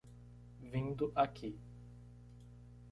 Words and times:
Vindo 0.71 1.11
aqui 1.13 1.55